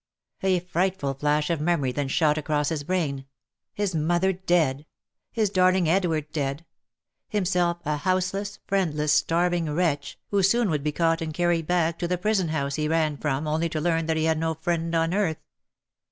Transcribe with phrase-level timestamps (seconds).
[0.41, 3.27] A frightful flash of memory then shot across his brain—
[3.75, 4.87] his mother dead—
[5.31, 6.65] his darling Edward dead—
[7.29, 12.07] himself a houseless, friendless, starving wretch, who soon would be caught and carried back to
[12.07, 14.95] the prison house he had ran from only to learn that he had no friend
[14.95, 15.37] on earth